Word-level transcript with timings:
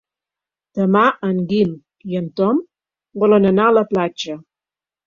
Demà 0.79 1.03
en 1.27 1.43
Guim 1.53 1.75
i 2.15 2.19
en 2.23 2.33
Tom 2.43 2.65
volen 3.27 3.51
anar 3.55 3.71
a 3.71 3.79
la 3.81 3.87
platja. 3.95 4.43